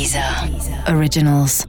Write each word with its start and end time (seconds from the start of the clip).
Deezer 0.00 0.24
Originals. 0.96 1.66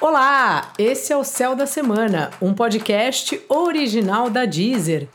Olá, 0.00 0.70
esse 0.78 1.12
é 1.12 1.16
o 1.16 1.24
Céu 1.24 1.56
da 1.56 1.66
Semana, 1.66 2.30
um 2.40 2.54
podcast 2.54 3.40
original 3.48 4.30
da 4.30 4.44
Deezer. 4.44 5.08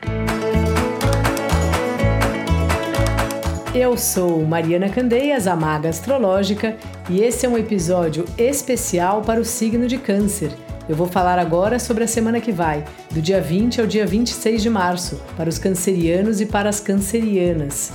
Eu 3.74 3.96
sou 3.96 4.44
Mariana 4.44 4.90
Candeias, 4.90 5.46
a 5.46 5.56
maga 5.56 5.88
astrológica, 5.88 6.76
e 7.08 7.22
esse 7.22 7.46
é 7.46 7.48
um 7.48 7.56
episódio 7.56 8.26
especial 8.36 9.22
para 9.22 9.40
o 9.40 9.46
signo 9.46 9.88
de 9.88 9.96
Câncer. 9.96 10.52
Eu 10.86 10.94
vou 10.94 11.06
falar 11.06 11.38
agora 11.38 11.78
sobre 11.78 12.04
a 12.04 12.06
semana 12.06 12.38
que 12.38 12.52
vai, 12.52 12.84
do 13.10 13.22
dia 13.22 13.40
20 13.40 13.80
ao 13.80 13.86
dia 13.86 14.04
26 14.04 14.60
de 14.60 14.68
março, 14.68 15.18
para 15.38 15.48
os 15.48 15.56
cancerianos 15.56 16.38
e 16.38 16.44
para 16.44 16.68
as 16.68 16.80
cancerianas. 16.80 17.90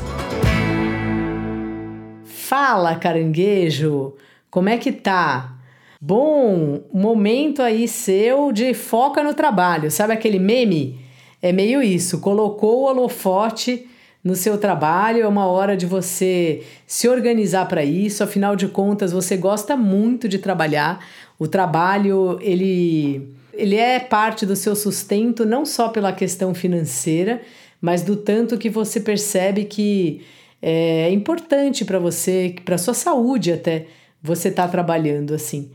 Fala, 2.47 2.95
caranguejo! 2.95 4.13
Como 4.49 4.69
é 4.69 4.77
que 4.77 4.93
tá? 4.93 5.53
Bom, 5.99 6.81
momento 6.93 7.61
aí 7.61 7.89
seu 7.89 8.53
de 8.53 8.73
foca 8.73 9.21
no 9.21 9.33
trabalho. 9.33 9.91
Sabe 9.91 10.13
aquele 10.13 10.39
meme? 10.39 10.97
É 11.41 11.51
meio 11.51 11.83
isso. 11.83 12.21
Colocou 12.21 12.83
o 12.83 12.83
holofote 12.85 13.85
no 14.23 14.33
seu 14.33 14.57
trabalho, 14.57 15.23
é 15.23 15.27
uma 15.27 15.45
hora 15.45 15.75
de 15.75 15.85
você 15.85 16.63
se 16.87 17.09
organizar 17.09 17.67
para 17.67 17.83
isso. 17.83 18.23
Afinal 18.23 18.55
de 18.55 18.69
contas, 18.69 19.11
você 19.11 19.35
gosta 19.35 19.75
muito 19.75 20.29
de 20.29 20.39
trabalhar. 20.39 21.05
O 21.37 21.49
trabalho, 21.49 22.39
ele 22.41 23.29
ele 23.53 23.75
é 23.75 23.99
parte 23.99 24.45
do 24.45 24.55
seu 24.55 24.73
sustento 24.73 25.45
não 25.45 25.65
só 25.65 25.89
pela 25.89 26.13
questão 26.13 26.53
financeira, 26.55 27.41
mas 27.81 28.03
do 28.03 28.15
tanto 28.15 28.57
que 28.57 28.69
você 28.69 29.01
percebe 29.01 29.65
que 29.65 30.21
é 30.61 31.11
importante 31.11 31.85
para 31.85 31.99
você, 31.99 32.55
para 32.65 32.77
sua 32.77 32.93
saúde 32.93 33.51
até, 33.51 33.87
você 34.21 34.51
tá 34.51 34.67
trabalhando 34.67 35.33
assim. 35.33 35.71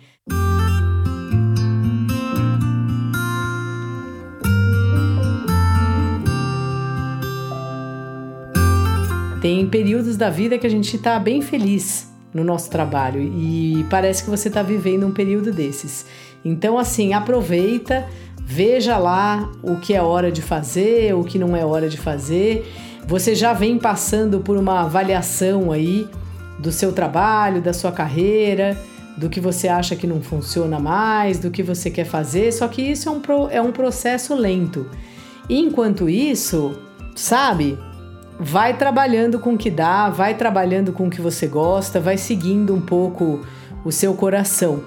Tem 9.41 9.67
períodos 9.67 10.17
da 10.17 10.31
vida 10.31 10.57
que 10.57 10.67
a 10.67 10.71
gente 10.71 10.95
está 10.95 11.19
bem 11.19 11.43
feliz 11.43 12.09
no 12.33 12.45
nosso 12.45 12.71
trabalho 12.71 13.21
e 13.21 13.85
parece 13.91 14.23
que 14.23 14.31
você 14.31 14.47
está 14.47 14.63
vivendo 14.63 15.05
um 15.05 15.13
período 15.13 15.53
desses. 15.53 16.07
Então, 16.45 16.79
assim, 16.79 17.13
aproveita, 17.13 18.09
veja 18.45 18.99
lá 18.99 19.51
o 19.63 19.77
que 19.77 19.95
é 19.95 20.03
hora 20.03 20.31
de 20.31 20.43
fazer, 20.43 21.15
o 21.15 21.25
que 21.25 21.39
não 21.39 21.57
é 21.57 21.65
hora 21.65 21.89
de 21.89 21.97
fazer 21.97 22.67
você 23.07 23.35
já 23.35 23.53
vem 23.53 23.79
passando 23.79 24.41
por 24.41 24.57
uma 24.57 24.83
avaliação 24.83 25.73
aí 25.73 26.09
do 26.59 26.71
seu 26.71 26.93
trabalho, 26.93 27.61
da 27.61 27.73
sua 27.73 27.91
carreira, 27.91 28.79
do 29.17 29.29
que 29.29 29.41
você 29.41 29.69
acha 29.69 29.97
que 29.97 30.07
não 30.07 30.23
funciona 30.23 30.79
mais, 30.79 31.39
do 31.39 31.51
que 31.51 31.63
você 31.63 31.91
quer 31.91 32.05
fazer, 32.05 32.53
só 32.53 32.69
que 32.69 32.81
isso 32.81 33.09
é 33.09 33.13
um, 33.13 33.21
pro, 33.21 33.49
é 33.51 33.61
um 33.61 33.73
processo 33.73 34.35
lento. 34.35 34.87
E 35.49 35.59
enquanto 35.59 36.09
isso, 36.09 36.79
sabe, 37.15 37.77
vai 38.39 38.77
trabalhando 38.77 39.39
com 39.39 39.55
o 39.55 39.59
que 39.59 39.71
dá, 39.71 40.09
vai 40.09 40.35
trabalhando 40.35 40.93
com 40.93 41.09
o 41.09 41.11
que 41.11 41.21
você 41.21 41.47
gosta, 41.47 42.01
vai 42.01 42.17
seguindo 42.17 42.73
um 42.73 42.81
pouco 42.81 43.45
o 43.85 43.91
seu 43.91 44.15
coração. 44.15 44.85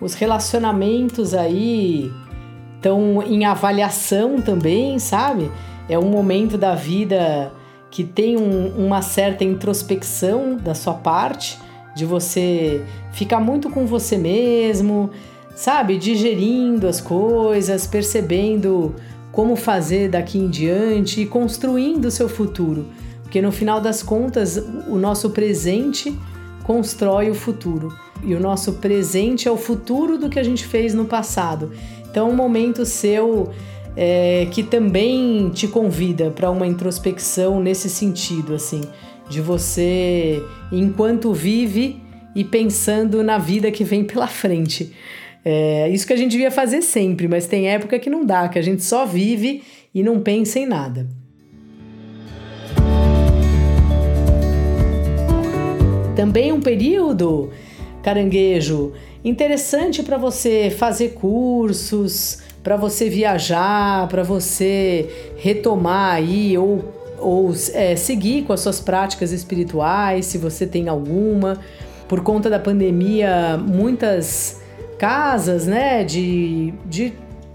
Os 0.00 0.14
relacionamentos 0.14 1.32
aí 1.32 2.12
estão 2.86 3.22
em 3.22 3.44
avaliação 3.44 4.40
também, 4.40 4.98
sabe? 4.98 5.50
é 5.88 5.98
um 5.98 6.08
momento 6.08 6.58
da 6.58 6.74
vida 6.74 7.52
que 7.90 8.04
tem 8.04 8.36
um, 8.36 8.86
uma 8.86 9.00
certa 9.02 9.44
introspecção 9.44 10.56
da 10.56 10.74
sua 10.74 10.94
parte, 10.94 11.58
de 11.94 12.04
você 12.04 12.84
ficar 13.12 13.40
muito 13.40 13.70
com 13.70 13.86
você 13.86 14.18
mesmo, 14.18 15.10
sabe? 15.54 15.96
Digerindo 15.96 16.86
as 16.86 17.00
coisas, 17.00 17.86
percebendo 17.86 18.94
como 19.32 19.56
fazer 19.56 20.10
daqui 20.10 20.38
em 20.38 20.48
diante 20.48 21.22
e 21.22 21.26
construindo 21.26 22.06
o 22.06 22.10
seu 22.10 22.28
futuro. 22.28 22.86
Porque 23.22 23.40
no 23.40 23.50
final 23.50 23.80
das 23.80 24.02
contas, 24.02 24.56
o 24.88 24.96
nosso 24.96 25.30
presente 25.30 26.16
constrói 26.64 27.30
o 27.30 27.34
futuro. 27.34 27.96
E 28.22 28.34
o 28.34 28.40
nosso 28.40 28.74
presente 28.74 29.46
é 29.48 29.50
o 29.50 29.56
futuro 29.56 30.18
do 30.18 30.28
que 30.28 30.38
a 30.38 30.42
gente 30.42 30.66
fez 30.66 30.92
no 30.92 31.04
passado. 31.04 31.70
Então, 32.16 32.30
um 32.30 32.34
momento 32.34 32.86
seu 32.86 33.50
é, 33.94 34.48
que 34.50 34.62
também 34.62 35.50
te 35.50 35.68
convida 35.68 36.30
para 36.30 36.50
uma 36.50 36.66
introspecção 36.66 37.60
nesse 37.60 37.90
sentido, 37.90 38.54
assim, 38.54 38.80
de 39.28 39.38
você, 39.42 40.42
enquanto 40.72 41.34
vive 41.34 42.00
e 42.34 42.42
pensando 42.42 43.22
na 43.22 43.36
vida 43.36 43.70
que 43.70 43.84
vem 43.84 44.02
pela 44.02 44.26
frente. 44.26 44.94
É 45.44 45.90
isso 45.90 46.06
que 46.06 46.12
a 46.14 46.16
gente 46.16 46.30
devia 46.30 46.50
fazer 46.50 46.80
sempre, 46.80 47.28
mas 47.28 47.46
tem 47.46 47.68
época 47.68 47.98
que 47.98 48.08
não 48.08 48.24
dá, 48.24 48.48
que 48.48 48.58
a 48.58 48.62
gente 48.62 48.82
só 48.82 49.04
vive 49.04 49.62
e 49.94 50.02
não 50.02 50.18
pensa 50.20 50.58
em 50.58 50.64
nada. 50.64 51.06
Também 56.16 56.50
um 56.50 56.62
período, 56.62 57.50
caranguejo, 58.02 58.94
interessante 59.26 60.04
para 60.04 60.16
você 60.16 60.70
fazer 60.70 61.14
cursos, 61.14 62.38
para 62.62 62.76
você 62.76 63.10
viajar, 63.10 64.06
para 64.06 64.22
você 64.22 65.34
retomar 65.36 66.14
aí 66.14 66.56
ou, 66.56 66.94
ou 67.18 67.52
é, 67.74 67.96
seguir 67.96 68.44
com 68.44 68.52
as 68.52 68.60
suas 68.60 68.80
práticas 68.80 69.32
espirituais, 69.32 70.26
se 70.26 70.38
você 70.38 70.64
tem 70.64 70.88
alguma. 70.88 71.58
Por 72.08 72.22
conta 72.22 72.48
da 72.48 72.60
pandemia, 72.60 73.56
muitas 73.58 74.60
casas 74.96 75.66
né, 75.66 76.04
de, 76.04 76.72
de 76.84 77.12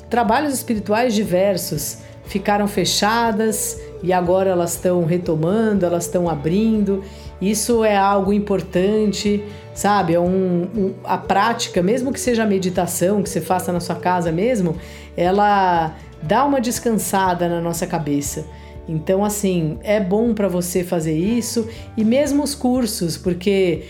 trabalhos 0.09 0.53
espirituais 0.53 1.16
diversos 1.16 2.00
ficaram 2.26 2.68
fechadas 2.68 3.80
e 4.04 4.12
agora 4.12 4.50
elas 4.50 4.74
estão 4.74 5.06
retomando, 5.06 5.86
elas 5.86 6.06
estão 6.06 6.30
abrindo. 6.30 7.04
Isso 7.42 7.84
é 7.84 7.96
algo 7.96 8.34
importante, 8.34 9.44
sabe? 9.74 10.14
É 10.14 10.20
um, 10.20 10.68
um, 10.76 10.94
a 11.04 11.18
prática, 11.18 11.82
mesmo 11.82 12.12
que 12.12 12.20
seja 12.20 12.44
a 12.44 12.46
meditação 12.46 13.22
que 13.22 13.30
você 13.30 13.42
faça 13.42 13.72
na 13.72 13.80
sua 13.80 13.96
casa 13.96 14.32
mesmo, 14.32 14.76
ela 15.16 15.96
dá 16.22 16.46
uma 16.46 16.62
descansada 16.62 17.48
na 17.48 17.62
nossa 17.62 17.86
cabeça. 17.88 18.46
Então, 18.88 19.24
assim, 19.24 19.78
é 19.84 20.00
bom 20.00 20.34
para 20.34 20.48
você 20.48 20.84
fazer 20.84 21.16
isso 21.16 21.68
e 21.96 22.04
mesmo 22.04 22.44
os 22.44 22.56
cursos, 22.56 23.18
porque 23.18 23.84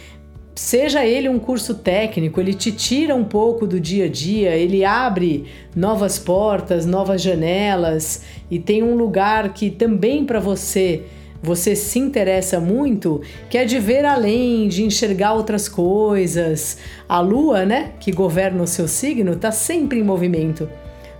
seja 0.55 1.05
ele 1.05 1.29
um 1.29 1.39
curso 1.39 1.75
técnico, 1.75 2.39
ele 2.39 2.53
te 2.53 2.71
tira 2.71 3.15
um 3.15 3.23
pouco 3.23 3.65
do 3.65 3.79
dia 3.79 4.05
a 4.05 4.09
dia, 4.09 4.55
ele 4.55 4.83
abre 4.83 5.45
novas 5.75 6.19
portas, 6.19 6.85
novas 6.85 7.21
janelas 7.21 8.23
e 8.49 8.59
tem 8.59 8.83
um 8.83 8.95
lugar 8.95 9.53
que 9.53 9.69
também 9.69 10.25
para 10.25 10.39
você 10.39 11.03
você 11.43 11.75
se 11.75 11.97
interessa 11.97 12.59
muito, 12.59 13.19
que 13.49 13.57
é 13.57 13.65
de 13.65 13.79
ver 13.79 14.05
além, 14.05 14.67
de 14.67 14.83
enxergar 14.83 15.33
outras 15.33 15.67
coisas. 15.67 16.77
A 17.09 17.19
lua, 17.19 17.65
né, 17.65 17.93
que 17.99 18.11
governa 18.11 18.61
o 18.61 18.67
seu 18.67 18.87
signo, 18.87 19.31
está 19.31 19.51
sempre 19.51 19.99
em 19.99 20.03
movimento. 20.03 20.69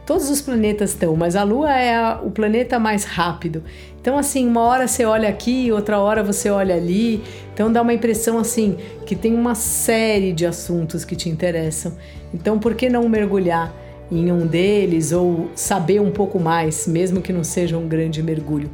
Todos 0.05 0.29
os 0.29 0.41
planetas 0.41 0.89
estão, 0.91 1.15
mas 1.15 1.35
a 1.35 1.43
Lua 1.43 1.71
é 1.73 1.95
a, 1.95 2.19
o 2.23 2.31
planeta 2.31 2.79
mais 2.79 3.05
rápido. 3.05 3.63
Então, 4.01 4.17
assim, 4.17 4.47
uma 4.47 4.61
hora 4.61 4.87
você 4.87 5.05
olha 5.05 5.29
aqui, 5.29 5.71
outra 5.71 5.99
hora 5.99 6.23
você 6.23 6.49
olha 6.49 6.75
ali. 6.75 7.23
Então, 7.53 7.72
dá 7.72 7.81
uma 7.81 7.94
impressão 7.94 8.38
assim 8.38 8.78
que 9.06 9.16
tem 9.16 9.34
uma 9.34 9.56
série 9.56 10.34
de 10.34 10.45
assuntos 10.45 11.03
que 11.03 11.16
te 11.16 11.29
interessam. 11.29 11.94
Então, 12.34 12.57
por 12.59 12.75
que 12.75 12.89
não 12.89 13.07
mergulhar 13.09 13.73
em 14.12 14.31
um 14.31 14.45
deles 14.45 15.12
ou 15.12 15.50
saber 15.56 16.01
um 16.01 16.11
pouco 16.11 16.40
mais, 16.40 16.88
mesmo 16.88 17.22
que 17.22 17.34
não 17.34 17.44
seja 17.44 17.78
um 17.78 17.88
grande 17.88 18.22
mergulho? 18.23 18.69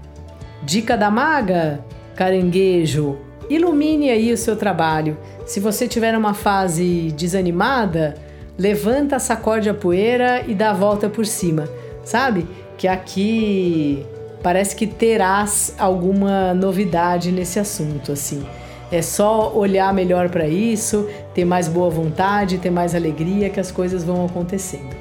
Dica 0.63 0.95
da 0.97 1.09
maga, 1.09 1.83
caranguejo, 2.15 3.17
ilumine 3.49 4.09
aí 4.09 4.31
o 4.33 4.37
seu 4.37 4.55
trabalho. 4.55 5.17
Se 5.45 5.59
você 5.59 5.87
tiver 5.87 6.17
uma 6.17 6.33
fase 6.33 7.13
desanimada, 7.15 8.15
levanta, 8.57 9.19
sacode 9.19 9.69
a 9.69 9.73
poeira 9.73 10.43
e 10.47 10.53
dá 10.53 10.71
a 10.71 10.73
volta 10.73 11.07
por 11.09 11.25
cima, 11.25 11.69
sabe? 12.03 12.47
Que 12.77 12.87
aqui 12.87 14.05
parece 14.41 14.75
que 14.75 14.87
terás 14.87 15.73
alguma 15.77 16.53
novidade 16.53 17.31
nesse 17.31 17.59
assunto, 17.59 18.11
assim. 18.11 18.45
É 18.91 19.01
só 19.01 19.51
olhar 19.53 19.93
melhor 19.93 20.29
para 20.29 20.47
isso, 20.47 21.09
ter 21.33 21.43
mais 21.43 21.67
boa 21.67 21.89
vontade, 21.89 22.57
ter 22.57 22.69
mais 22.69 22.95
alegria 22.95 23.49
que 23.49 23.59
as 23.59 23.71
coisas 23.71 24.03
vão 24.03 24.25
acontecendo. 24.25 24.95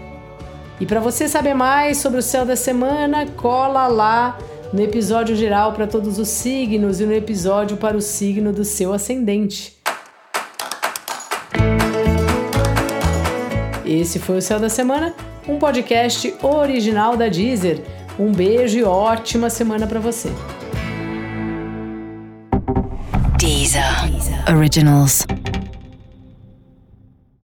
E 0.80 0.84
para 0.84 1.00
você 1.00 1.28
saber 1.28 1.54
mais 1.54 1.98
sobre 1.98 2.18
o 2.18 2.22
céu 2.22 2.44
da 2.44 2.56
semana, 2.56 3.26
cola 3.36 3.86
lá 3.86 4.38
no 4.72 4.82
episódio 4.82 5.36
geral 5.36 5.72
para 5.72 5.86
todos 5.86 6.18
os 6.18 6.28
signos 6.28 7.00
e 7.00 7.06
no 7.06 7.14
episódio 7.14 7.76
para 7.76 7.96
o 7.96 8.02
signo 8.02 8.52
do 8.52 8.64
seu 8.64 8.92
ascendente. 8.92 9.76
Esse 13.84 14.18
foi 14.18 14.38
o 14.38 14.42
Céu 14.42 14.58
da 14.58 14.68
Semana, 14.68 15.14
um 15.48 15.58
podcast 15.58 16.34
original 16.42 17.16
da 17.16 17.28
Deezer. 17.28 17.80
Um 18.18 18.32
beijo 18.32 18.78
e 18.78 18.82
ótima 18.82 19.48
semana 19.48 19.86
para 19.86 20.00
você. 20.00 20.30
Deezer. 23.76 24.48
Originals. 24.48 25.26